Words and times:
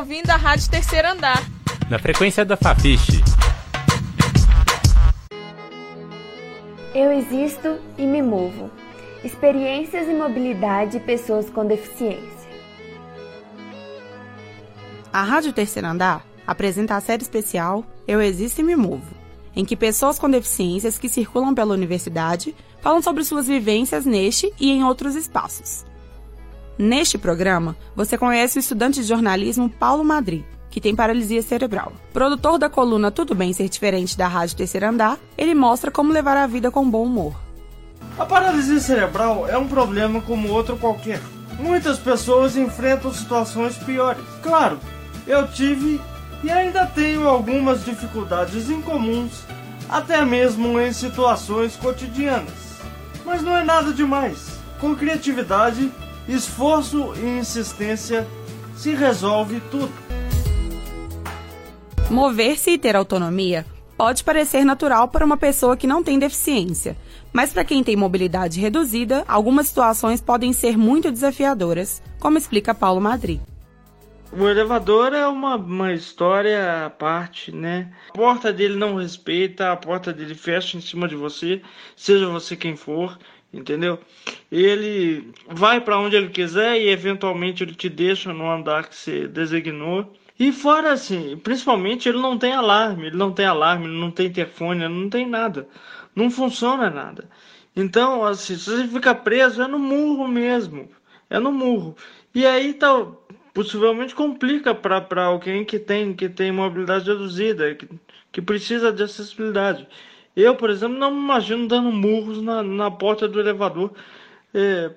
ouvindo 0.00 0.30
a 0.30 0.36
Rádio 0.36 0.70
Terceiro 0.70 1.08
Andar. 1.08 1.46
Na 1.90 1.98
frequência 1.98 2.42
da 2.42 2.56
Fafiche. 2.56 3.22
Eu 6.94 7.12
existo 7.12 7.78
e 7.98 8.06
me 8.06 8.22
movo. 8.22 8.70
Experiências 9.22 10.08
e 10.08 10.14
mobilidade 10.14 10.92
de 10.92 11.00
pessoas 11.00 11.50
com 11.50 11.66
deficiência. 11.66 12.48
A 15.12 15.22
Rádio 15.22 15.52
Terceiro 15.52 15.88
Andar 15.88 16.24
apresenta 16.46 16.96
a 16.96 17.00
série 17.02 17.22
especial 17.22 17.84
Eu 18.08 18.22
Existo 18.22 18.62
e 18.62 18.64
Me 18.64 18.76
Movo, 18.76 19.14
em 19.54 19.66
que 19.66 19.76
pessoas 19.76 20.18
com 20.18 20.30
deficiências 20.30 20.98
que 20.98 21.10
circulam 21.10 21.54
pela 21.54 21.74
universidade 21.74 22.56
falam 22.80 23.02
sobre 23.02 23.22
suas 23.22 23.46
vivências 23.46 24.06
neste 24.06 24.50
e 24.58 24.70
em 24.70 24.82
outros 24.82 25.14
espaços. 25.14 25.89
Neste 26.82 27.18
programa, 27.18 27.76
você 27.94 28.16
conhece 28.16 28.56
o 28.56 28.58
estudante 28.58 29.02
de 29.02 29.06
jornalismo 29.06 29.68
Paulo 29.68 30.02
Madri, 30.02 30.46
que 30.70 30.80
tem 30.80 30.96
paralisia 30.96 31.42
cerebral. 31.42 31.92
Produtor 32.10 32.58
da 32.58 32.70
coluna 32.70 33.10
Tudo 33.10 33.34
Bem 33.34 33.52
Ser 33.52 33.68
Diferente 33.68 34.16
da 34.16 34.26
Rádio 34.26 34.56
Terceiro 34.56 34.86
Andar, 34.86 35.18
ele 35.36 35.54
mostra 35.54 35.90
como 35.90 36.10
levar 36.10 36.38
a 36.38 36.46
vida 36.46 36.70
com 36.70 36.88
bom 36.88 37.04
humor. 37.04 37.36
A 38.18 38.24
paralisia 38.24 38.80
cerebral 38.80 39.46
é 39.46 39.58
um 39.58 39.68
problema 39.68 40.22
como 40.22 40.48
outro 40.48 40.74
qualquer. 40.78 41.20
Muitas 41.58 41.98
pessoas 41.98 42.56
enfrentam 42.56 43.12
situações 43.12 43.76
piores. 43.76 44.24
Claro, 44.42 44.80
eu 45.26 45.46
tive 45.48 46.00
e 46.42 46.50
ainda 46.50 46.86
tenho 46.86 47.28
algumas 47.28 47.84
dificuldades 47.84 48.70
incomuns, 48.70 49.42
até 49.86 50.24
mesmo 50.24 50.80
em 50.80 50.94
situações 50.94 51.76
cotidianas. 51.76 52.80
Mas 53.26 53.42
não 53.42 53.54
é 53.54 53.62
nada 53.62 53.92
demais. 53.92 54.58
Com 54.80 54.96
criatividade, 54.96 55.92
esforço 56.28 57.14
e 57.16 57.38
insistência 57.38 58.26
se 58.76 58.94
resolve 58.94 59.60
tudo. 59.70 59.92
Mover-se 62.10 62.70
e 62.70 62.78
ter 62.78 62.96
autonomia 62.96 63.64
pode 63.96 64.24
parecer 64.24 64.64
natural 64.64 65.08
para 65.08 65.24
uma 65.26 65.36
pessoa 65.36 65.76
que 65.76 65.86
não 65.86 66.02
tem 66.02 66.18
deficiência, 66.18 66.96
mas 67.32 67.52
para 67.52 67.64
quem 67.64 67.84
tem 67.84 67.94
mobilidade 67.96 68.58
reduzida, 68.58 69.22
algumas 69.28 69.68
situações 69.68 70.22
podem 70.22 70.54
ser 70.54 70.78
muito 70.78 71.12
desafiadoras, 71.12 72.02
como 72.18 72.38
explica 72.38 72.74
Paulo 72.74 73.00
Madri. 73.00 73.40
O 74.32 74.48
elevador 74.48 75.12
é 75.12 75.26
uma, 75.26 75.56
uma 75.56 75.92
história 75.92 76.86
à 76.86 76.90
parte, 76.90 77.52
né? 77.52 77.92
A 78.10 78.12
porta 78.12 78.52
dele 78.52 78.76
não 78.76 78.94
respeita, 78.94 79.70
a 79.70 79.76
porta 79.76 80.12
dele 80.12 80.34
fecha 80.34 80.76
em 80.76 80.80
cima 80.80 81.06
de 81.06 81.16
você, 81.16 81.60
seja 81.94 82.26
você 82.28 82.56
quem 82.56 82.76
for, 82.76 83.18
entendeu? 83.52 83.98
Ele 84.50 85.32
vai 85.48 85.80
para 85.80 85.98
onde 85.98 86.16
ele 86.16 86.28
quiser 86.28 86.80
e 86.80 86.88
eventualmente 86.88 87.62
ele 87.62 87.74
te 87.74 87.88
deixa 87.88 88.32
no 88.32 88.50
andar 88.50 88.88
que 88.88 88.96
você 88.96 89.26
designou. 89.26 90.12
E 90.38 90.52
fora 90.52 90.92
assim, 90.92 91.36
principalmente 91.36 92.08
ele 92.08 92.18
não 92.18 92.38
tem 92.38 92.52
alarme, 92.52 93.08
ele 93.08 93.16
não 93.16 93.32
tem 93.32 93.44
alarme, 93.44 93.86
não 93.86 94.10
tem 94.10 94.32
ele 94.36 94.88
não 94.88 95.10
tem 95.10 95.28
nada. 95.28 95.68
Não 96.14 96.30
funciona 96.30 96.88
nada. 96.90 97.28
Então, 97.74 98.24
assim, 98.24 98.56
se 98.56 98.70
você 98.70 98.88
fica 98.88 99.14
preso, 99.14 99.62
é 99.62 99.66
no 99.68 99.78
murro 99.78 100.26
mesmo. 100.26 100.88
É 101.28 101.38
no 101.38 101.52
murro. 101.52 101.96
E 102.34 102.46
aí 102.46 102.74
tá, 102.74 103.06
possivelmente 103.54 104.14
complica 104.14 104.74
para 104.74 105.24
alguém 105.24 105.64
que 105.64 105.78
tem, 105.78 106.14
que 106.14 106.28
tem 106.28 106.52
mobilidade 106.52 107.08
reduzida, 107.08 107.74
que, 107.74 107.88
que 108.32 108.42
precisa 108.42 108.92
de 108.92 109.02
acessibilidade. 109.02 109.86
Eu, 110.36 110.56
por 110.56 110.70
exemplo, 110.70 110.96
não 110.98 111.10
me 111.10 111.18
imagino 111.18 111.68
dando 111.68 111.90
murros 111.92 112.40
na, 112.42 112.62
na 112.62 112.90
porta 112.90 113.28
do 113.28 113.40
elevador 113.40 113.92
é, 114.54 114.88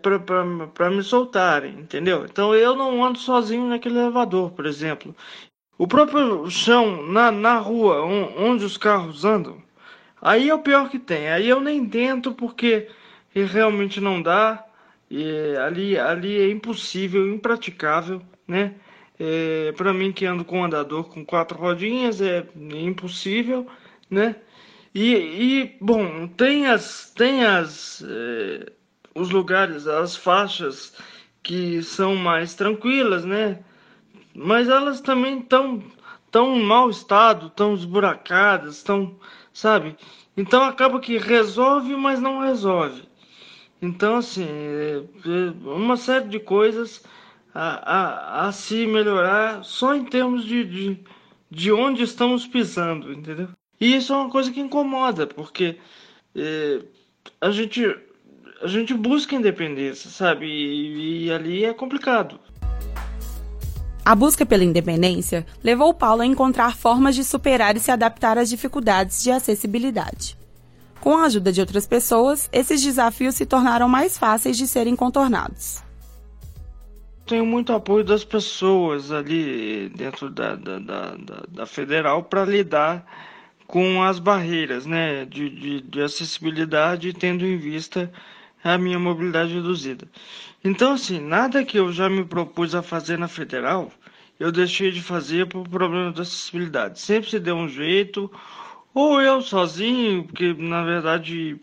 para 0.73 0.90
me 0.90 1.03
soltarem, 1.03 1.80
entendeu? 1.80 2.25
Então 2.25 2.53
eu 2.56 2.75
não 2.75 3.03
ando 3.03 3.20
sozinho 3.20 3.67
naquele 3.67 4.00
elevador, 4.00 4.52
por 4.52 4.66
exemplo. 4.66 5.16
O 5.78 5.88
próprio 5.88 6.50
chão 6.50 7.06
na, 7.08 7.31
na 7.31 7.58
rua 7.58 8.03
onde 8.03 8.63
os 8.66 8.78
carros 8.78 9.25
andam, 9.25 9.62
aí 10.22 10.50
é 10.50 10.53
o 10.56 10.59
pior 10.59 10.90
que 10.90 11.00
tem. 11.00 11.30
Aí 11.30 11.47
eu 11.50 11.59
nem 11.59 11.88
tento 11.88 12.34
porque 12.34 12.88
realmente 13.34 14.00
não 14.02 14.22
dá. 14.22 14.66
E 15.09 15.56
ali, 15.58 15.97
ali 15.97 16.40
é 16.41 16.50
impossível, 16.50 17.28
impraticável, 17.31 18.22
né? 18.47 18.75
É, 19.19 19.72
para 19.74 19.94
mim 19.94 20.12
que 20.12 20.25
ando 20.25 20.44
com 20.44 20.59
um 20.59 20.66
andador 20.66 21.06
com 21.09 21.24
quatro 21.25 21.58
rodinhas 21.58 22.19
é 22.22 22.46
impossível, 22.56 23.68
né? 24.09 24.35
E, 24.94 25.14
e 25.16 25.78
bom, 25.81 26.28
tem 26.28 26.68
as, 26.68 27.12
tem 27.16 27.46
as 27.46 28.04
é, 28.08 28.72
os 29.16 29.30
lugares, 29.30 29.88
as 29.88 30.16
faixas 30.16 30.94
que 31.42 31.81
são 31.84 32.16
mais 32.16 32.56
tranquilas, 32.56 33.26
né? 33.26 33.64
Mas 34.36 34.70
elas 34.70 35.02
também 35.02 35.40
estão 35.40 35.84
tão 36.32 36.59
mau 36.59 36.90
estado, 36.90 37.50
tão 37.52 37.74
esburacadas, 37.76 38.82
tão, 38.84 39.20
sabe? 39.53 39.96
Então 40.36 40.64
acaba 40.64 41.00
que 41.00 41.18
resolve, 41.18 41.96
mas 41.96 42.20
não 42.20 42.42
resolve. 42.42 43.03
Então, 43.82 44.18
assim, 44.18 44.46
é, 44.46 45.03
é 45.26 45.70
uma 45.70 45.98
série 45.98 46.30
de 46.30 46.40
coisas 46.40 47.03
a, 47.53 48.46
a, 48.46 48.48
a 48.48 48.52
se 48.52 48.88
melhorar 48.88 49.64
só 49.64 49.94
em 49.96 50.06
termos 50.06 50.46
de, 50.46 50.64
de, 50.64 51.00
de 51.52 51.72
onde 51.72 52.03
estamos 52.03 52.48
pisando, 52.48 53.12
entendeu? 53.14 53.50
E 53.84 53.98
isso 53.98 54.14
é 54.14 54.16
uma 54.16 54.30
coisa 54.30 54.50
que 54.50 54.62
incomoda, 54.62 55.28
porque 55.28 55.78
é, 56.34 56.80
a 57.42 57.52
gente 57.52 57.84
a 58.62 58.68
gente 58.68 58.94
busca 58.94 59.36
independência, 59.36 60.10
sabe? 60.10 60.46
E, 60.46 61.26
e 61.26 61.32
ali 61.34 61.66
é 61.66 61.74
complicado. 61.74 62.40
A 64.06 64.16
busca 64.16 64.46
pela 64.46 64.64
independência 64.64 65.46
levou 65.62 65.94
Paulo 65.94 66.22
a 66.22 66.26
encontrar 66.26 66.78
formas 66.78 67.14
de 67.14 67.26
superar 67.26 67.76
e 67.76 67.82
se 67.82 67.92
adaptar 67.92 68.38
às 68.38 68.50
dificuldades 68.50 69.22
de 69.22 69.32
acessibilidade. 69.32 70.38
Com 71.02 71.18
a 71.18 71.26
ajuda 71.26 71.52
de 71.52 71.60
outras 71.60 71.86
pessoas, 71.86 72.50
esses 72.54 72.82
desafios 72.82 73.36
se 73.36 73.46
tornaram 73.46 73.90
mais 73.90 74.18
fáceis 74.18 74.56
de 74.56 74.66
serem 74.66 74.96
contornados. 74.96 75.84
Tenho 77.26 77.46
muito 77.46 77.74
apoio 77.74 78.06
das 78.06 78.24
pessoas 78.24 79.12
ali 79.12 79.90
dentro 79.90 80.30
da, 80.30 80.56
da, 80.56 80.80
da, 80.80 81.16
da 81.50 81.66
federal 81.66 82.24
para 82.24 82.46
lidar 82.46 83.06
com 83.73 84.03
as 84.03 84.19
barreiras 84.19 84.85
né, 84.85 85.25
de, 85.25 85.50
de, 85.50 85.81
de 85.81 86.01
acessibilidade, 86.03 87.11
tendo 87.11 87.44
em 87.44 87.57
vista 87.57 88.13
a 88.63 88.78
minha 88.78 89.00
mobilidade 89.00 89.51
reduzida. 89.51 90.07
Então, 90.63 90.94
assim, 90.94 91.19
nada 91.19 91.66
que 91.66 91.79
eu 91.79 91.91
já 91.91 92.07
me 92.07 92.23
propus 92.23 92.75
a 92.75 92.84
fazer 92.84 93.17
na 93.17 93.28
federal, 93.28 93.91
eu 94.39 94.51
deixei 94.51 94.91
de 94.91 95.01
fazer 95.01 95.47
por 95.47 95.67
problema 95.67 96.11
de 96.11 96.22
acessibilidade. 96.22 97.00
Sempre 97.00 97.31
se 97.31 97.39
deu 97.39 97.56
um 97.56 97.67
jeito, 97.67 98.31
ou 98.94 99.19
eu 99.19 99.41
sozinho, 99.41 100.25
porque 100.25 100.53
na 100.53 100.84
verdade 100.84 101.59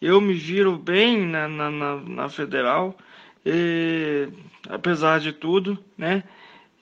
eu 0.00 0.22
me 0.22 0.32
viro 0.32 0.78
bem 0.78 1.26
na, 1.26 1.46
na, 1.46 1.70
na, 1.70 1.96
na 1.96 2.28
federal, 2.30 2.96
e, 3.44 4.30
apesar 4.66 5.20
de 5.20 5.30
tudo, 5.30 5.78
né? 5.98 6.24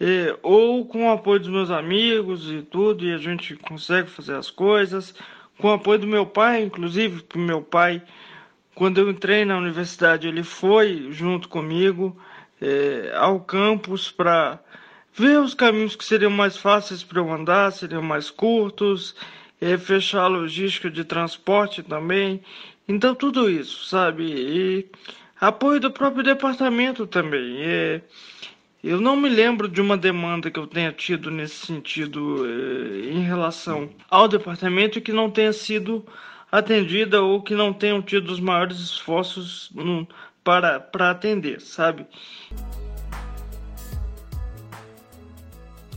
E, 0.03 0.37
ou 0.43 0.85
com 0.85 1.07
o 1.07 1.13
apoio 1.13 1.39
dos 1.39 1.49
meus 1.49 1.71
amigos 1.71 2.51
e 2.51 2.61
tudo, 2.61 3.07
e 3.07 3.15
a 3.15 3.19
gente 3.19 3.55
consegue 3.55 4.11
fazer 4.11 4.35
as 4.35 4.51
coisas, 4.51 5.15
com 5.59 5.69
o 5.69 5.73
apoio 5.73 6.01
do 6.01 6.07
meu 6.09 6.27
pai, 6.27 6.63
inclusive, 6.63 7.23
que 7.23 7.39
meu 7.39 7.63
pai 7.63 8.03
quando 8.75 8.99
eu 8.99 9.11
entrei 9.11 9.45
na 9.45 9.59
universidade, 9.59 10.27
ele 10.27 10.43
foi 10.43 11.09
junto 11.11 11.49
comigo 11.49 12.17
é, 12.61 13.13
ao 13.15 13.41
campus 13.41 14.11
para 14.11 14.59
ver 15.15 15.39
os 15.41 15.55
caminhos 15.55 15.95
que 15.95 16.05
seriam 16.05 16.31
mais 16.31 16.57
fáceis 16.57 17.05
para 17.05 17.21
eu 17.21 17.31
andar, 17.31 17.71
seriam 17.71 18.03
mais 18.03 18.31
curtos, 18.31 19.15
é, 19.61 19.77
fechar 19.77 20.23
a 20.23 20.27
logística 20.27 20.91
de 20.91 21.05
transporte 21.05 21.83
também. 21.83 22.43
Então, 22.89 23.15
tudo 23.15 23.51
isso, 23.51 23.87
sabe? 23.87 24.25
E 24.25 24.87
apoio 25.39 25.79
do 25.79 25.91
próprio 25.91 26.25
departamento 26.25 27.07
também. 27.07 27.59
É, 27.61 28.01
eu 28.83 29.01
não 29.01 29.15
me 29.15 29.29
lembro 29.29 29.69
de 29.69 29.81
uma 29.81 29.97
demanda 29.97 30.51
que 30.51 30.59
eu 30.59 30.67
tenha 30.67 30.93
tido 30.93 31.31
nesse 31.31 31.67
sentido 31.67 32.45
é, 32.45 33.11
em 33.11 33.23
relação 33.23 33.89
ao 34.11 34.27
departamento 34.27 35.01
que 35.01 35.13
não 35.13 35.31
tenha 35.31 35.53
sido 35.53 36.05
atendida 36.51 37.23
ou 37.23 37.43
que 37.43 37.55
não 37.55 37.73
tenham 37.73 38.03
tido 38.03 38.31
os 38.31 38.41
maiores 38.41 38.79
esforços 38.79 39.73
para, 40.43 40.81
para 40.81 41.11
atender, 41.11 41.61
sabe? 41.61 42.07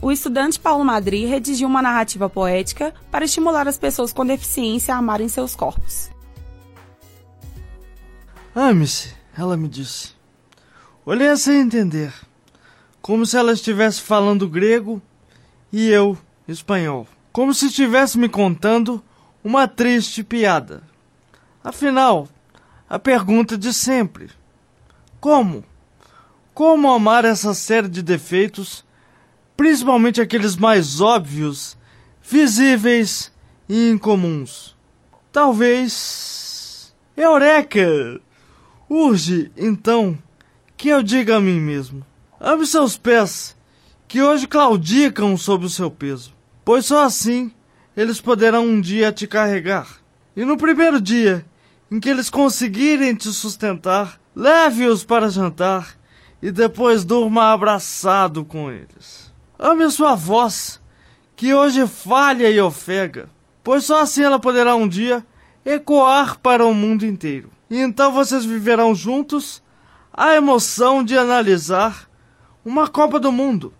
O 0.00 0.12
estudante 0.12 0.60
Paulo 0.60 0.84
Madri 0.84 1.24
redigiu 1.24 1.66
uma 1.66 1.82
narrativa 1.82 2.28
poética 2.30 2.94
para 3.10 3.24
estimular 3.24 3.66
as 3.66 3.76
pessoas 3.76 4.12
com 4.12 4.24
deficiência 4.24 4.94
a 4.94 4.98
amarem 4.98 5.28
seus 5.28 5.56
corpos. 5.56 6.10
Ame-se, 8.54 9.14
ela 9.36 9.56
me 9.56 9.68
disse. 9.68 10.14
Olhei 11.04 11.36
sem 11.36 11.60
entender, 11.60 12.12
como 13.06 13.24
se 13.24 13.36
ela 13.36 13.52
estivesse 13.52 14.02
falando 14.02 14.48
grego 14.48 15.00
e 15.72 15.88
eu 15.88 16.18
espanhol, 16.48 17.06
como 17.30 17.54
se 17.54 17.66
estivesse 17.66 18.18
me 18.18 18.28
contando 18.28 19.00
uma 19.44 19.68
triste 19.68 20.24
piada. 20.24 20.82
Afinal, 21.62 22.28
a 22.90 22.98
pergunta 22.98 23.56
de 23.56 23.72
sempre: 23.72 24.28
como? 25.20 25.62
Como 26.52 26.90
amar 26.90 27.24
essa 27.24 27.54
série 27.54 27.86
de 27.88 28.02
defeitos 28.02 28.84
principalmente 29.56 30.20
aqueles 30.20 30.56
mais 30.56 31.00
óbvios, 31.00 31.78
visíveis 32.20 33.32
e 33.68 33.88
incomuns. 33.88 34.76
Talvez. 35.30 36.92
Eureka! 37.16 38.20
Urge, 38.90 39.52
então, 39.56 40.18
que 40.76 40.88
eu 40.88 41.04
diga 41.04 41.36
a 41.36 41.40
mim 41.40 41.60
mesmo: 41.60 42.04
ame 42.40 42.66
seus 42.66 42.96
pés, 42.96 43.56
que 44.08 44.22
hoje 44.22 44.46
claudicam 44.46 45.36
sob 45.36 45.66
o 45.66 45.70
seu 45.70 45.90
peso, 45.90 46.34
pois 46.64 46.86
só 46.86 47.04
assim 47.04 47.52
eles 47.96 48.20
poderão 48.20 48.64
um 48.66 48.80
dia 48.80 49.10
te 49.10 49.26
carregar. 49.26 49.88
E 50.36 50.44
no 50.44 50.56
primeiro 50.56 51.00
dia 51.00 51.44
em 51.90 51.98
que 51.98 52.08
eles 52.08 52.28
conseguirem 52.28 53.14
te 53.14 53.32
sustentar, 53.32 54.20
leve-os 54.34 55.04
para 55.04 55.30
jantar 55.30 55.96
e 56.42 56.50
depois 56.50 57.04
durma 57.04 57.52
abraçado 57.52 58.44
com 58.44 58.70
eles. 58.70 59.32
Ame 59.58 59.90
sua 59.90 60.14
voz, 60.14 60.80
que 61.34 61.54
hoje 61.54 61.86
falha 61.86 62.50
e 62.50 62.60
ofega, 62.60 63.30
pois 63.64 63.84
só 63.84 64.02
assim 64.02 64.22
ela 64.22 64.38
poderá 64.38 64.74
um 64.74 64.86
dia 64.86 65.24
ecoar 65.64 66.38
para 66.38 66.66
o 66.66 66.74
mundo 66.74 67.06
inteiro. 67.06 67.50
E 67.70 67.78
então 67.78 68.12
vocês 68.12 68.44
viverão 68.44 68.94
juntos 68.94 69.62
a 70.12 70.34
emoção 70.34 71.02
de 71.02 71.16
analisar 71.16 72.08
uma 72.66 72.88
Copa 72.88 73.20
do 73.20 73.30
Mundo, 73.30 73.72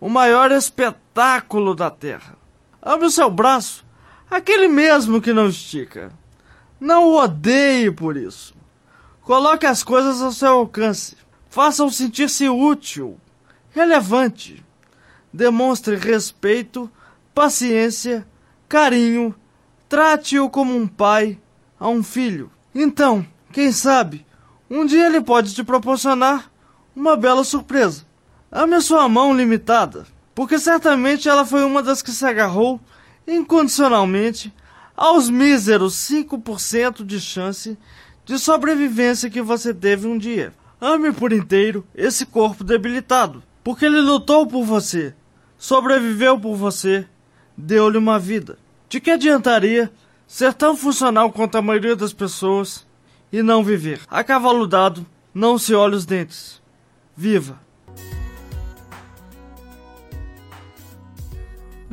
o 0.00 0.08
maior 0.08 0.50
espetáculo 0.50 1.72
da 1.72 1.88
Terra. 1.88 2.36
Ame 2.82 3.04
o 3.04 3.10
seu 3.10 3.30
braço, 3.30 3.86
aquele 4.28 4.66
mesmo 4.66 5.20
que 5.20 5.32
não 5.32 5.46
estica. 5.46 6.10
Não 6.80 7.10
o 7.10 7.16
odeie 7.16 7.92
por 7.92 8.16
isso. 8.16 8.52
Coloque 9.22 9.66
as 9.66 9.84
coisas 9.84 10.20
ao 10.20 10.32
seu 10.32 10.48
alcance. 10.48 11.16
Faça-o 11.48 11.88
sentir-se 11.92 12.48
útil, 12.48 13.20
relevante. 13.70 14.64
Demonstre 15.32 15.94
respeito, 15.94 16.90
paciência, 17.32 18.26
carinho. 18.68 19.32
Trate-o 19.88 20.50
como 20.50 20.76
um 20.76 20.88
pai 20.88 21.38
a 21.78 21.88
um 21.88 22.02
filho. 22.02 22.50
Então, 22.74 23.24
quem 23.52 23.70
sabe, 23.70 24.26
um 24.68 24.84
dia 24.84 25.06
ele 25.06 25.20
pode 25.20 25.54
te 25.54 25.62
proporcionar 25.62 26.50
uma 26.96 27.16
bela 27.16 27.44
surpresa. 27.44 28.04
Ame 28.56 28.76
a 28.76 28.80
sua 28.80 29.08
mão 29.08 29.36
limitada, 29.36 30.06
porque 30.32 30.60
certamente 30.60 31.28
ela 31.28 31.44
foi 31.44 31.64
uma 31.64 31.82
das 31.82 32.00
que 32.00 32.12
se 32.12 32.24
agarrou 32.24 32.80
incondicionalmente 33.26 34.54
aos 34.96 35.28
míseros 35.28 35.96
5% 36.08 37.04
de 37.04 37.20
chance 37.20 37.76
de 38.24 38.38
sobrevivência 38.38 39.28
que 39.28 39.42
você 39.42 39.74
teve 39.74 40.06
um 40.06 40.16
dia. 40.16 40.52
Ame 40.80 41.12
por 41.12 41.32
inteiro 41.32 41.84
esse 41.96 42.24
corpo 42.24 42.62
debilitado, 42.62 43.42
porque 43.64 43.86
ele 43.86 44.00
lutou 44.00 44.46
por 44.46 44.64
você, 44.64 45.16
sobreviveu 45.58 46.38
por 46.38 46.54
você, 46.54 47.08
deu-lhe 47.58 47.98
uma 47.98 48.20
vida. 48.20 48.56
De 48.88 49.00
que 49.00 49.10
adiantaria 49.10 49.92
ser 50.28 50.54
tão 50.54 50.76
funcional 50.76 51.32
quanto 51.32 51.58
a 51.58 51.62
maioria 51.62 51.96
das 51.96 52.12
pessoas 52.12 52.86
e 53.32 53.42
não 53.42 53.64
viver? 53.64 54.00
A 54.08 54.22
cavalo 54.22 54.64
dado, 54.64 55.04
não 55.34 55.58
se 55.58 55.74
olha 55.74 55.96
os 55.96 56.06
dentes. 56.06 56.62
Viva! 57.16 57.63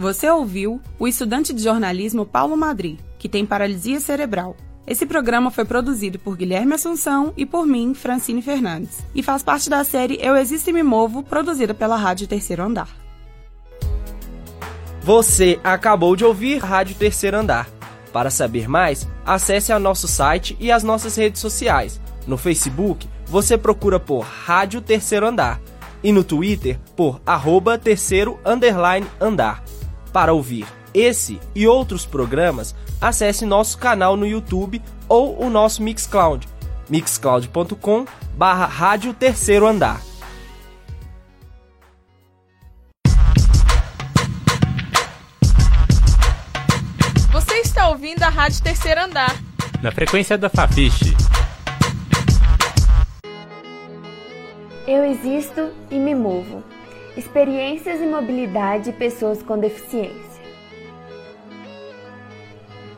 Você 0.02 0.28
ouviu 0.28 0.82
o 0.98 1.08
estudante 1.08 1.54
de 1.54 1.62
jornalismo 1.62 2.26
Paulo 2.26 2.58
Madri, 2.58 3.00
que 3.20 3.30
tem 3.30 3.46
paralisia 3.46 4.00
cerebral. 4.00 4.58
Esse 4.88 5.06
programa 5.06 5.52
foi 5.52 5.64
produzido 5.64 6.18
por 6.18 6.36
Guilherme 6.36 6.74
Assunção 6.74 7.32
e 7.38 7.46
por 7.46 7.68
mim, 7.68 7.94
Francine 7.94 8.42
Fernandes, 8.42 8.98
e 9.14 9.22
faz 9.22 9.44
parte 9.44 9.70
da 9.70 9.84
série 9.84 10.18
Eu 10.20 10.36
Existo 10.36 10.72
e 10.72 10.74
Me 10.74 10.82
Movo, 10.82 11.22
produzida 11.22 11.76
pela 11.76 11.98
Rádio 11.98 12.28
Terceiro 12.28 12.64
Andar. 12.64 12.90
Você 15.04 15.60
acabou 15.64 16.16
de 16.16 16.26
ouvir 16.26 16.58
Rádio 16.58 16.96
Terceiro 16.96 17.38
Andar. 17.38 17.70
Para 18.12 18.32
saber 18.32 18.68
mais, 18.68 19.08
acesse 19.24 19.72
ao 19.72 19.80
nosso 19.80 20.08
site 20.08 20.58
e 20.60 20.72
as 20.72 20.82
nossas 20.84 21.16
redes 21.16 21.40
sociais. 21.40 22.02
No 22.26 22.40
Facebook, 22.40 23.08
você 23.28 23.56
procura 23.56 24.00
por 24.00 24.22
Rádio 24.22 24.82
Terceiro 24.82 25.28
Andar 25.28 25.62
e 26.04 26.12
no 26.12 26.24
Twitter 26.24 26.80
por 26.96 27.22
arroba 27.24 27.78
terceiro 27.78 28.40
underline 28.44 29.06
andar. 29.20 29.64
Para 30.12 30.34
ouvir 30.34 30.68
esse 30.94 31.40
e 31.56 31.68
outros 31.68 32.06
programas, 32.06 32.76
acesse 33.00 33.46
nosso 33.46 33.78
canal 33.78 34.18
no 34.18 34.28
YouTube 34.28 34.82
ou 35.08 35.42
o 35.42 35.50
nosso 35.50 35.82
Mixcloud, 35.82 36.48
mixcloud.com 36.90 38.06
barra 38.36 38.66
Rádio 38.66 39.14
Terceiro 39.14 39.66
Andar. 39.66 40.02
Você 47.32 47.56
está 47.60 47.90
ouvindo 47.90 48.24
a 48.24 48.30
Rádio 48.30 48.62
Terceiro 48.62 49.02
Andar. 49.02 49.34
Na 49.82 49.92
frequência 49.92 50.38
da 50.38 50.50
Fafiche. 50.50 51.16
Eu 54.86 55.06
existo 55.06 55.72
e 55.90 55.98
me 55.98 56.14
movo. 56.14 56.62
Experiências 57.16 58.00
e 58.00 58.06
mobilidade 58.06 58.86
de 58.86 58.94
pessoas 58.94 59.44
com 59.44 59.60
deficiência. 59.60 60.42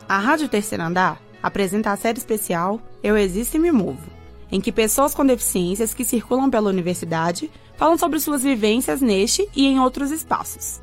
A 0.08 0.18
Rádio 0.18 0.48
Terceiro 0.48 0.84
Andar 0.84 1.20
apresenta 1.42 1.90
a 1.90 1.96
série 1.96 2.18
especial 2.18 2.80
Eu 3.02 3.16
Existo 3.16 3.56
e 3.56 3.60
Me 3.60 3.72
Movo, 3.72 4.08
em 4.52 4.60
que 4.60 4.70
pessoas 4.70 5.16
com 5.16 5.26
deficiências 5.26 5.92
que 5.92 6.04
circulam 6.04 6.48
pela 6.48 6.70
universidade 6.70 7.50
falam 7.76 7.98
sobre 7.98 8.20
suas 8.20 8.44
vivências 8.44 9.00
neste 9.00 9.48
e 9.54 9.66
em 9.66 9.80
outros 9.80 10.12
espaços. 10.12 10.80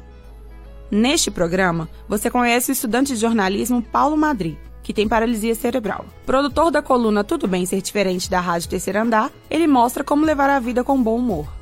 Neste 0.92 1.32
programa, 1.32 1.88
você 2.10 2.30
conhece 2.30 2.70
o 2.70 2.74
estudante 2.74 3.14
de 3.14 3.20
jornalismo 3.20 3.82
Paulo 3.82 4.18
Madri, 4.18 4.60
que 4.84 4.94
tem 4.94 5.08
paralisia 5.08 5.56
cerebral. 5.56 6.06
Produtor 6.26 6.70
da 6.70 6.82
coluna 6.82 7.24
Tudo 7.24 7.48
Bem 7.48 7.66
Ser 7.66 7.82
Diferente 7.82 8.30
da 8.30 8.42
Rádio 8.42 8.70
Terceiro 8.70 9.00
Andar, 9.00 9.32
ele 9.50 9.68
mostra 9.68 10.04
como 10.04 10.26
levar 10.26 10.50
a 10.50 10.60
vida 10.60 10.84
com 10.84 11.02
bom 11.02 11.16
humor. 11.16 11.61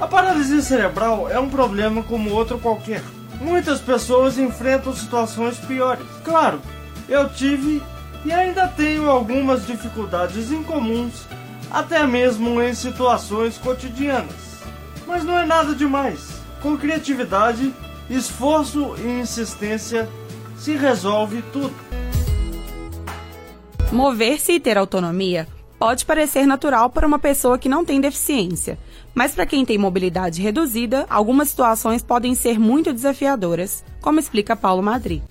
A 0.00 0.06
paralisia 0.06 0.62
cerebral 0.62 1.28
é 1.28 1.38
um 1.38 1.48
problema 1.48 2.02
como 2.02 2.30
outro 2.30 2.58
qualquer. 2.58 3.02
Muitas 3.40 3.80
pessoas 3.80 4.38
enfrentam 4.38 4.94
situações 4.94 5.58
piores. 5.58 6.06
Claro, 6.24 6.60
eu 7.08 7.28
tive 7.28 7.82
e 8.24 8.32
ainda 8.32 8.68
tenho 8.68 9.08
algumas 9.08 9.66
dificuldades 9.66 10.50
incomuns, 10.50 11.26
até 11.70 12.06
mesmo 12.06 12.60
em 12.62 12.74
situações 12.74 13.56
cotidianas. 13.58 14.60
Mas 15.06 15.24
não 15.24 15.38
é 15.38 15.46
nada 15.46 15.74
demais. 15.74 16.40
Com 16.62 16.76
criatividade, 16.76 17.74
esforço 18.08 18.94
e 18.98 19.20
insistência 19.20 20.08
se 20.58 20.76
resolve 20.76 21.42
tudo. 21.52 21.74
Mover-se 23.90 24.52
e 24.52 24.60
ter 24.60 24.76
autonomia 24.76 25.48
pode 25.78 26.04
parecer 26.04 26.46
natural 26.46 26.90
para 26.90 27.06
uma 27.06 27.18
pessoa 27.18 27.58
que 27.58 27.68
não 27.68 27.84
tem 27.84 28.00
deficiência, 28.00 28.78
mas 29.14 29.34
para 29.34 29.46
quem 29.46 29.64
tem 29.64 29.78
mobilidade 29.78 30.40
reduzida, 30.40 31.06
algumas 31.08 31.48
situações 31.48 32.02
podem 32.02 32.34
ser 32.34 32.58
muito 32.58 32.92
desafiadoras, 32.92 33.84
como 34.00 34.20
explica 34.20 34.56
Paulo 34.56 34.82
Madri. 34.82 35.22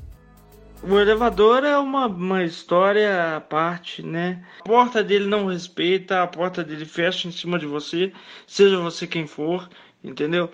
O 0.82 0.98
elevador 0.98 1.66
é 1.66 1.78
uma, 1.78 2.08
uma 2.08 2.44
história 2.44 3.36
à 3.36 3.42
parte, 3.42 4.02
né? 4.02 4.42
A 4.62 4.64
porta 4.64 5.04
dele 5.04 5.26
não 5.26 5.48
respeita, 5.48 6.24
a 6.24 6.28
porta 6.28 6.64
dele 6.64 6.86
fecha 6.86 7.28
em 7.28 7.32
cima 7.32 7.60
de 7.60 7.66
você, 7.66 8.14
seja 8.48 8.80
você 8.80 9.06
quem 9.06 9.28
for, 9.28 9.68
entendeu? 10.02 10.50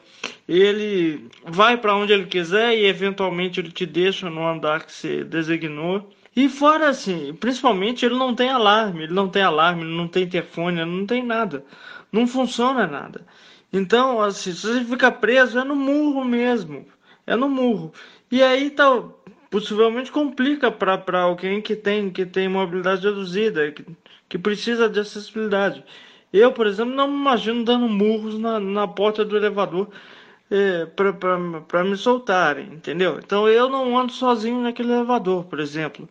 Ele 0.48 1.29
vai 1.46 1.77
para 1.77 1.96
onde 1.96 2.12
ele 2.12 2.25
quiser 2.25 2.75
e 2.75 2.86
eventualmente 2.86 3.60
ele 3.60 3.72
te 3.72 3.86
deixa 3.86 4.27
no 4.27 4.48
andar 4.48 4.84
que 4.84 4.91
você 4.91 5.24
designou. 5.24 6.10
E 6.36 6.50
fora 6.50 6.89
assim, 6.89 7.34
principalmente 7.34 8.03
ele 8.03 8.15
não 8.15 8.34
tem 8.34 8.50
alarme, 8.50 9.03
ele 9.03 9.13
não 9.13 9.29
tem 9.29 9.44
alarme, 9.44 9.86
não 9.86 10.08
tem 10.08 10.27
ele 10.34 10.86
não 10.86 11.05
tem 11.05 11.24
nada. 11.24 11.63
Não 12.15 12.25
funciona 12.25 12.88
nada. 12.88 13.25
Então, 13.74 14.22
assim, 14.22 14.53
se 14.53 14.62
você 14.67 14.86
fica 14.86 15.12
preso, 15.12 15.60
é 15.60 15.65
no 15.65 15.75
murro 15.75 16.24
mesmo. 16.24 16.86
É 17.27 17.36
no 17.36 17.50
murro. 17.50 17.91
E 18.31 18.41
aí 18.41 18.69
tá, 18.69 19.03
possivelmente 19.51 20.13
complica 20.13 20.72
para 20.72 21.19
alguém 21.22 21.62
que 21.62 21.75
tem, 21.75 22.10
que 22.10 22.25
tem 22.25 22.48
mobilidade 22.48 23.05
reduzida, 23.05 23.69
que, 23.74 23.86
que 24.29 24.38
precisa 24.38 24.89
de 24.89 25.01
acessibilidade. 25.01 25.84
Eu, 26.31 26.53
por 26.53 26.67
exemplo, 26.67 26.95
não 26.95 27.07
me 27.10 27.17
imagino 27.17 27.65
dando 27.65 27.89
murros 27.89 28.39
na, 28.39 28.62
na 28.62 28.88
porta 28.88 29.25
do 29.25 29.36
elevador 29.36 29.89
é, 30.50 30.86
para 30.86 31.84
me 31.84 31.98
soltarem, 31.98 32.67
entendeu? 32.75 33.19
Então 33.19 33.48
eu 33.50 33.67
não 33.69 33.98
ando 33.98 34.13
sozinho 34.13 34.62
naquele 34.62 34.93
elevador, 34.93 35.45
por 35.45 35.60
exemplo. 35.60 36.07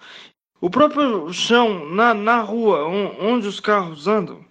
O 0.61 0.69
próprio 0.69 1.33
chão 1.33 1.87
na, 1.95 2.13
na 2.13 2.41
rua 2.43 2.85
onde 3.21 3.47
os 3.47 3.59
carros 3.61 4.07
andam, 4.07 4.45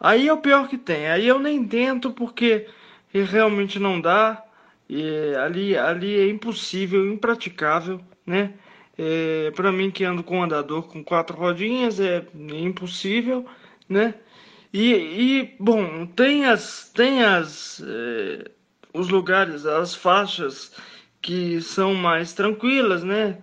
aí 0.00 0.28
é 0.28 0.32
o 0.32 0.38
pior 0.38 0.68
que 0.68 0.78
tem. 0.78 1.08
Aí 1.08 1.26
eu 1.28 1.38
nem 1.38 1.64
tento 1.66 2.10
porque 2.12 2.66
realmente 3.12 3.78
não 3.78 4.00
dá. 4.00 4.42
E 4.88 5.34
ali, 5.36 5.76
ali 5.76 6.18
é 6.18 6.28
impossível, 6.28 7.06
impraticável, 7.12 8.00
né? 8.26 8.54
É, 8.98 9.50
para 9.52 9.70
mim 9.70 9.90
que 9.90 10.04
ando 10.04 10.22
com 10.22 10.42
andador 10.42 10.88
com 10.88 11.02
quatro 11.04 11.36
rodinhas 11.36 12.00
é 12.00 12.26
impossível, 12.34 13.46
né? 13.88 14.14
E, 14.72 14.92
e 14.92 15.56
bom, 15.58 16.06
tem 16.06 16.44
as, 16.46 16.90
tem 16.94 17.24
as 17.24 17.82
é, 17.86 18.50
os 18.92 19.08
lugares, 19.08 19.66
as 19.66 19.94
faixas 19.94 20.72
que 21.22 21.60
são 21.60 21.94
mais 21.94 22.32
tranquilas, 22.32 23.04
né? 23.04 23.38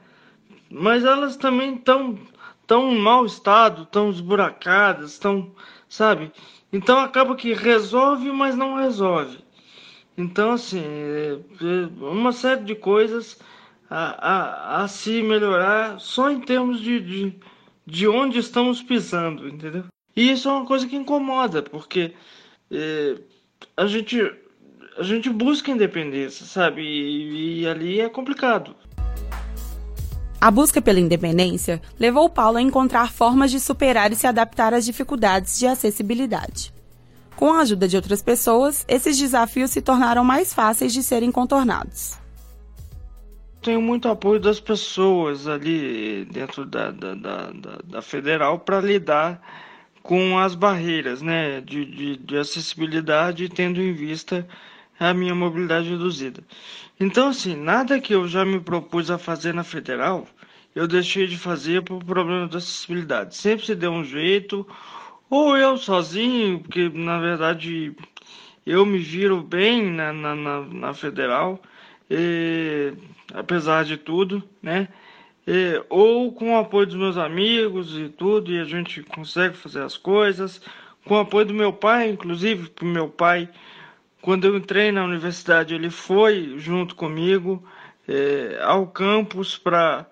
Mas 0.70 1.06
elas 1.06 1.38
também 1.38 1.76
estão 1.76 2.18
tão 2.66 2.92
em 2.92 3.00
mau 3.00 3.26
estado, 3.26 3.86
tão 3.86 4.10
esburacadas, 4.10 5.14
estão, 5.14 5.54
sabe? 5.90 6.32
Então 6.72 7.00
acaba 7.00 7.36
que 7.36 7.54
resolve, 7.54 8.32
mas 8.32 8.56
não 8.56 8.76
resolve. 8.76 9.40
Então, 10.18 10.54
assim, 10.54 10.82
é, 10.82 11.40
é 11.62 12.04
uma 12.04 12.32
série 12.32 12.64
de 12.64 12.76
coisas 12.76 13.40
a, 13.90 14.80
a, 14.80 14.84
a 14.84 14.88
se 14.88 15.22
melhorar 15.22 16.00
só 16.00 16.30
em 16.32 16.42
termos 16.42 16.82
de, 16.82 17.00
de, 17.00 17.40
de 17.86 18.08
onde 18.08 18.40
estamos 18.40 18.82
pisando, 18.82 19.48
entendeu? 19.48 19.86
E 20.16 20.32
isso 20.32 20.50
é 20.50 20.52
uma 20.52 20.66
coisa 20.66 20.88
que 20.88 20.96
incomoda, 20.96 21.62
porque 21.62 22.14
é, 22.72 23.18
a, 23.76 23.86
gente, 23.86 24.20
a 24.98 25.04
gente 25.04 25.30
busca 25.30 25.72
independência, 25.72 26.46
sabe? 26.46 26.82
E, 26.82 27.62
e 27.62 27.68
ali 27.68 28.00
é 28.02 28.10
complicado. 28.10 28.76
A 30.40 30.52
busca 30.52 30.80
pela 30.80 31.00
independência 31.00 31.82
levou 32.00 32.30
Paulo 32.30 32.58
a 32.58 32.62
encontrar 32.62 33.12
formas 33.12 33.50
de 33.50 33.60
superar 33.60 34.12
e 34.12 34.16
se 34.16 34.28
adaptar 34.28 34.72
às 34.72 34.86
dificuldades 34.86 35.58
de 35.58 35.66
acessibilidade. 35.66 36.72
Com 37.36 37.54
a 37.54 37.62
ajuda 37.62 37.88
de 37.88 37.96
outras 37.96 38.22
pessoas, 38.22 38.86
esses 38.88 39.18
desafios 39.18 39.72
se 39.72 39.82
tornaram 39.82 40.24
mais 40.24 40.54
fáceis 40.54 40.94
de 40.94 41.02
serem 41.02 41.32
contornados. 41.32 42.20
Tenho 43.64 43.82
muito 43.82 44.08
apoio 44.08 44.40
das 44.40 44.60
pessoas 44.60 45.48
ali 45.48 46.26
dentro 46.26 46.66
da, 46.66 46.92
da, 46.92 47.16
da, 47.16 47.52
da, 47.84 48.02
federal 48.04 48.60
para 48.60 48.80
lidar 48.80 49.42
com 50.04 50.38
as 50.38 50.54
barreiras 50.54 51.22
né, 51.22 51.62
de, 51.62 51.84
de, 51.84 52.18
de 52.18 52.38
acessibilidade, 52.38 53.50
tendo 53.50 53.82
em 53.82 53.94
vista 53.94 54.48
a 55.00 55.14
minha 55.14 55.36
mobilidade 55.36 55.90
reduzida. 55.90 56.44
Então, 57.00 57.30
assim, 57.30 57.56
nada 57.56 58.00
que 58.00 58.14
eu 58.14 58.28
já 58.28 58.44
me 58.44 58.60
propus 58.60 59.12
a 59.12 59.18
fazer 59.18 59.54
na 59.54 59.64
federal, 59.64 60.28
eu 60.74 60.88
deixei 60.88 61.28
de 61.28 61.38
fazer 61.38 61.84
por 61.84 62.04
problema 62.04 62.48
da 62.48 62.58
acessibilidade. 62.58 63.36
Sempre 63.36 63.66
se 63.66 63.76
deu 63.76 63.92
um 63.92 64.04
jeito, 64.04 64.68
ou 65.30 65.58
eu 65.58 65.78
sozinho, 65.78 66.60
porque 66.60 66.90
na 66.90 67.20
verdade 67.20 67.96
eu 68.66 68.86
me 68.86 68.98
viro 69.00 69.42
bem 69.42 69.92
na, 69.92 70.12
na, 70.14 70.36
na, 70.36 70.62
na 70.62 70.94
federal, 70.94 71.62
e, 72.10 72.94
apesar 73.34 73.86
de 73.86 73.98
tudo, 73.98 74.44
né? 74.62 74.88
E, 75.46 75.82
ou 75.90 76.32
com 76.32 76.54
o 76.54 76.58
apoio 76.58 76.86
dos 76.88 76.96
meus 76.96 77.18
amigos 77.18 77.98
e 77.98 78.10
tudo, 78.10 78.52
e 78.52 78.60
a 78.60 78.66
gente 78.66 79.02
consegue 79.04 79.56
fazer 79.56 79.82
as 79.82 79.98
coisas. 79.98 80.62
Com 81.06 81.16
o 81.16 81.20
apoio 81.20 81.46
do 81.46 81.54
meu 81.54 81.72
pai, 81.72 82.10
inclusive, 82.10 82.70
porque 82.70 82.86
meu 82.86 83.08
pai 83.08 83.50
quando 84.22 84.46
eu 84.46 84.58
entrei 84.58 84.92
na 84.92 85.04
universidade, 85.04 85.76
ele 85.76 85.90
foi 85.90 86.56
junto 86.58 86.96
comigo 86.96 87.64
é, 88.08 88.60
ao 88.62 88.88
campus 88.88 89.58
para 89.58 90.06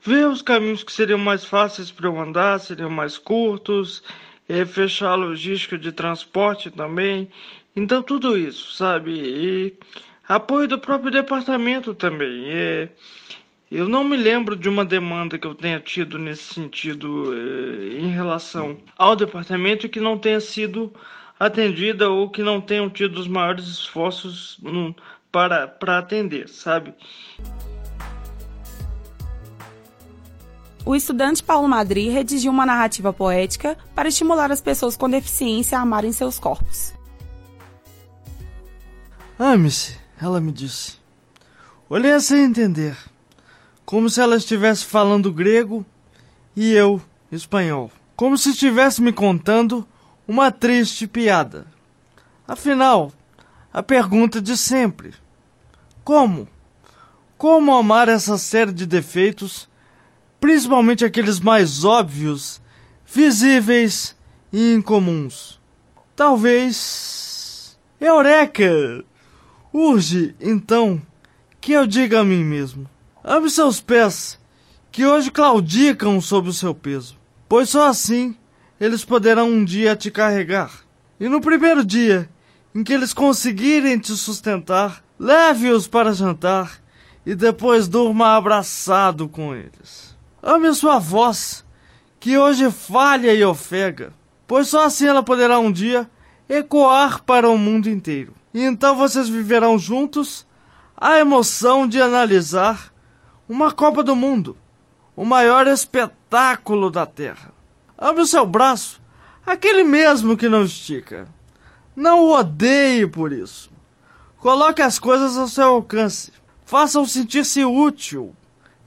ver 0.00 0.26
os 0.28 0.42
caminhos 0.42 0.82
que 0.82 0.92
seriam 0.92 1.18
mais 1.18 1.44
fáceis 1.44 1.90
para 1.90 2.06
eu 2.06 2.18
andar, 2.18 2.60
seriam 2.60 2.90
mais 2.90 3.18
curtos, 3.18 4.02
é, 4.48 4.64
fechar 4.64 5.10
a 5.10 5.16
logística 5.16 5.76
de 5.76 5.92
transporte 5.92 6.70
também. 6.70 7.28
Então, 7.74 8.02
tudo 8.02 8.36
isso, 8.36 8.74
sabe? 8.74 9.12
E 9.12 9.74
apoio 10.28 10.68
do 10.68 10.78
próprio 10.78 11.10
departamento 11.10 11.94
também. 11.94 12.44
É, 12.50 12.88
eu 13.70 13.88
não 13.88 14.02
me 14.02 14.16
lembro 14.16 14.56
de 14.56 14.68
uma 14.68 14.84
demanda 14.84 15.38
que 15.38 15.46
eu 15.46 15.54
tenha 15.54 15.78
tido 15.78 16.18
nesse 16.18 16.54
sentido 16.54 17.34
é, 17.34 17.98
em 17.98 18.08
relação 18.08 18.78
ao 18.96 19.14
departamento 19.14 19.88
que 19.88 20.00
não 20.00 20.16
tenha 20.16 20.40
sido 20.40 20.92
atendida 21.38 22.10
ou 22.10 22.28
que 22.28 22.42
não 22.42 22.60
tenham 22.60 22.90
tido 22.90 23.18
os 23.18 23.28
maiores 23.28 23.66
esforços 23.66 24.58
no, 24.62 24.94
para, 25.30 25.68
para 25.68 25.98
atender, 25.98 26.48
sabe? 26.48 26.94
O 30.84 30.96
estudante 30.96 31.42
Paulo 31.42 31.68
Madri 31.68 32.08
redigiu 32.08 32.50
uma 32.50 32.64
narrativa 32.64 33.12
poética 33.12 33.76
para 33.94 34.08
estimular 34.08 34.50
as 34.50 34.60
pessoas 34.60 34.96
com 34.96 35.08
deficiência 35.08 35.78
a 35.78 35.82
amarem 35.82 36.12
seus 36.12 36.38
corpos. 36.38 36.94
Ame-se, 39.38 39.98
ela 40.20 40.40
me 40.40 40.50
disse. 40.50 40.96
Olhei 41.90 42.18
sem 42.20 42.44
entender, 42.44 42.96
como 43.84 44.10
se 44.10 44.20
ela 44.20 44.36
estivesse 44.36 44.84
falando 44.84 45.32
grego 45.32 45.84
e 46.56 46.72
eu 46.72 47.00
espanhol, 47.30 47.90
como 48.16 48.36
se 48.36 48.50
estivesse 48.50 49.00
me 49.00 49.12
contando 49.12 49.86
uma 50.28 50.52
triste 50.52 51.06
piada. 51.06 51.66
Afinal, 52.46 53.10
a 53.72 53.82
pergunta 53.82 54.42
de 54.42 54.58
sempre: 54.58 55.14
como? 56.04 56.46
Como 57.38 57.74
amar 57.74 58.08
essa 58.08 58.36
série 58.36 58.72
de 58.72 58.84
defeitos, 58.84 59.68
principalmente 60.38 61.04
aqueles 61.04 61.40
mais 61.40 61.82
óbvios, 61.84 62.60
visíveis 63.06 64.14
e 64.52 64.74
incomuns? 64.74 65.58
Talvez. 66.14 67.78
Eureka! 67.98 69.04
Urge, 69.72 70.34
então, 70.40 71.00
que 71.60 71.72
eu 71.72 71.86
diga 71.86 72.20
a 72.20 72.24
mim 72.24 72.44
mesmo: 72.44 72.88
ame 73.24 73.48
seus 73.48 73.80
pés, 73.80 74.38
que 74.92 75.06
hoje 75.06 75.30
claudicam 75.30 76.20
sob 76.20 76.48
o 76.48 76.52
seu 76.52 76.74
peso, 76.74 77.16
pois 77.48 77.70
só 77.70 77.88
assim 77.88 78.36
eles 78.80 79.04
poderão 79.04 79.50
um 79.50 79.64
dia 79.64 79.96
te 79.96 80.10
carregar. 80.10 80.70
E 81.18 81.28
no 81.28 81.40
primeiro 81.40 81.84
dia 81.84 82.28
em 82.74 82.84
que 82.84 82.92
eles 82.92 83.12
conseguirem 83.12 83.98
te 83.98 84.12
sustentar, 84.12 85.02
leve-os 85.18 85.88
para 85.88 86.12
jantar 86.12 86.80
e 87.26 87.34
depois 87.34 87.88
durma 87.88 88.36
abraçado 88.36 89.28
com 89.28 89.54
eles. 89.54 90.16
Ame 90.42 90.68
a 90.68 90.74
sua 90.74 90.98
voz, 90.98 91.64
que 92.20 92.38
hoje 92.38 92.70
falha 92.70 93.34
e 93.34 93.44
ofega, 93.44 94.12
pois 94.46 94.68
só 94.68 94.84
assim 94.84 95.06
ela 95.06 95.22
poderá 95.22 95.58
um 95.58 95.72
dia 95.72 96.08
ecoar 96.48 97.22
para 97.24 97.48
o 97.48 97.58
mundo 97.58 97.88
inteiro. 97.88 98.32
E 98.54 98.62
então 98.62 98.96
vocês 98.96 99.28
viverão 99.28 99.78
juntos 99.78 100.46
a 100.96 101.18
emoção 101.18 101.86
de 101.86 102.00
analisar 102.00 102.92
uma 103.48 103.72
Copa 103.72 104.02
do 104.02 104.16
Mundo, 104.16 104.56
o 105.16 105.24
maior 105.24 105.66
espetáculo 105.66 106.90
da 106.90 107.06
Terra. 107.06 107.57
Ame 108.00 108.20
o 108.20 108.26
seu 108.26 108.46
braço, 108.46 109.00
aquele 109.44 109.82
mesmo 109.82 110.36
que 110.36 110.48
não 110.48 110.62
estica. 110.62 111.26
Não 111.96 112.20
o 112.20 112.32
odeie 112.32 113.08
por 113.08 113.32
isso. 113.32 113.72
Coloque 114.38 114.80
as 114.80 115.00
coisas 115.00 115.36
ao 115.36 115.48
seu 115.48 115.64
alcance. 115.64 116.32
Faça-o 116.64 117.04
sentir-se 117.08 117.64
útil, 117.64 118.36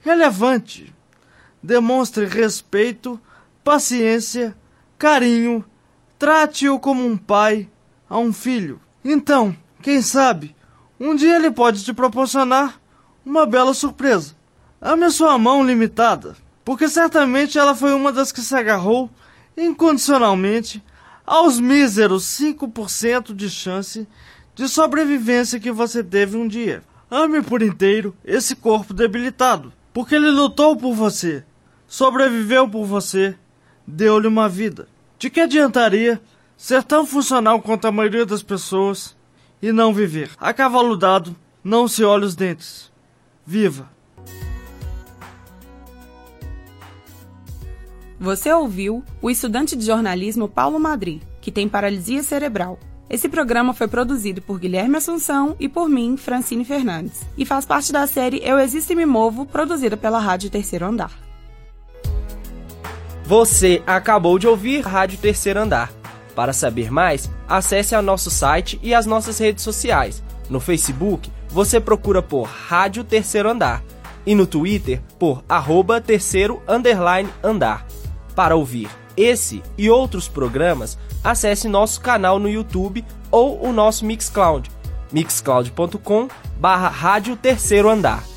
relevante. 0.00 0.94
Demonstre 1.62 2.24
respeito, 2.24 3.20
paciência, 3.62 4.56
carinho. 4.96 5.62
Trate-o 6.18 6.80
como 6.80 7.04
um 7.04 7.18
pai 7.18 7.68
a 8.08 8.16
um 8.16 8.32
filho. 8.32 8.80
Então, 9.04 9.54
quem 9.82 10.00
sabe, 10.00 10.56
um 10.98 11.14
dia 11.14 11.36
ele 11.36 11.50
pode 11.50 11.84
te 11.84 11.92
proporcionar 11.92 12.80
uma 13.26 13.44
bela 13.44 13.74
surpresa. 13.74 14.34
Ame 14.80 15.04
a 15.04 15.10
sua 15.10 15.36
mão 15.36 15.62
limitada 15.62 16.34
porque 16.64 16.88
certamente 16.88 17.58
ela 17.58 17.74
foi 17.74 17.92
uma 17.92 18.12
das 18.12 18.30
que 18.30 18.40
se 18.40 18.54
agarrou 18.54 19.10
incondicionalmente 19.56 20.82
aos 21.26 21.60
míseros 21.60 22.24
5% 22.24 23.34
de 23.34 23.48
chance 23.48 24.06
de 24.54 24.68
sobrevivência 24.68 25.60
que 25.60 25.70
você 25.70 26.02
teve 26.02 26.36
um 26.36 26.46
dia. 26.46 26.82
Ame 27.10 27.42
por 27.42 27.62
inteiro 27.62 28.14
esse 28.24 28.56
corpo 28.56 28.94
debilitado, 28.94 29.72
porque 29.92 30.14
ele 30.14 30.30
lutou 30.30 30.76
por 30.76 30.94
você, 30.94 31.44
sobreviveu 31.86 32.68
por 32.68 32.84
você, 32.84 33.36
deu-lhe 33.86 34.26
uma 34.26 34.48
vida. 34.48 34.88
De 35.18 35.28
que 35.30 35.40
adiantaria 35.40 36.20
ser 36.56 36.82
tão 36.82 37.06
funcional 37.06 37.60
quanto 37.60 37.86
a 37.86 37.92
maioria 37.92 38.24
das 38.24 38.42
pessoas 38.42 39.16
e 39.60 39.72
não 39.72 39.92
viver? 39.92 40.30
A 40.38 40.52
cavalo 40.52 40.96
dado, 40.96 41.36
não 41.62 41.86
se 41.86 42.02
olha 42.02 42.24
os 42.24 42.34
dentes. 42.34 42.90
Viva! 43.46 43.90
Você 48.22 48.52
ouviu 48.52 49.02
o 49.20 49.28
estudante 49.28 49.74
de 49.74 49.84
jornalismo 49.84 50.46
Paulo 50.46 50.78
Madri, 50.78 51.20
que 51.40 51.50
tem 51.50 51.68
paralisia 51.68 52.22
cerebral. 52.22 52.78
Esse 53.10 53.28
programa 53.28 53.74
foi 53.74 53.88
produzido 53.88 54.40
por 54.40 54.60
Guilherme 54.60 54.96
Assunção 54.96 55.56
e 55.58 55.68
por 55.68 55.88
mim, 55.88 56.16
Francine 56.16 56.64
Fernandes, 56.64 57.22
e 57.36 57.44
faz 57.44 57.66
parte 57.66 57.92
da 57.92 58.06
série 58.06 58.40
Eu 58.44 58.60
Existo 58.60 58.92
e 58.92 58.94
Me 58.94 59.04
Movo, 59.04 59.44
produzida 59.44 59.96
pela 59.96 60.20
Rádio 60.20 60.50
Terceiro 60.50 60.86
Andar. 60.86 61.10
Você 63.24 63.82
acabou 63.84 64.38
de 64.38 64.46
ouvir 64.46 64.82
Rádio 64.82 65.18
Terceiro 65.18 65.58
Andar. 65.58 65.92
Para 66.32 66.52
saber 66.52 66.92
mais, 66.92 67.28
acesse 67.48 67.92
ao 67.92 68.02
nosso 68.02 68.30
site 68.30 68.78
e 68.84 68.94
as 68.94 69.04
nossas 69.04 69.36
redes 69.36 69.64
sociais. 69.64 70.22
No 70.48 70.60
Facebook, 70.60 71.28
você 71.48 71.80
procura 71.80 72.22
por 72.22 72.44
Rádio 72.44 73.02
Terceiro 73.02 73.50
Andar 73.50 73.82
e 74.24 74.32
no 74.32 74.46
Twitter 74.46 75.02
por 75.18 75.42
arroba 75.48 76.00
terceiro 76.00 76.62
underline 76.68 77.28
andar. 77.42 77.84
Para 78.34 78.56
ouvir 78.56 78.88
esse 79.16 79.62
e 79.76 79.90
outros 79.90 80.28
programas, 80.28 80.98
acesse 81.22 81.68
nosso 81.68 82.00
canal 82.00 82.38
no 82.38 82.48
YouTube 82.48 83.04
ou 83.30 83.64
o 83.64 83.72
nosso 83.72 84.04
Mixcloud. 84.04 84.70
mixcloud.com 85.12 86.28
barra 86.58 86.88
rádio 86.88 87.36
terceiro 87.36 87.88
andar. 87.88 88.31